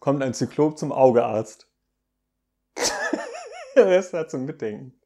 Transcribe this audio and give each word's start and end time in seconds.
kommt 0.00 0.22
ein 0.22 0.34
Zyklop 0.34 0.78
zum 0.78 0.92
Augearzt. 0.92 1.68
Der 3.76 3.86
Rest 3.86 4.12
hat 4.14 4.30
zum 4.30 4.44
Mitdenken. 4.44 5.00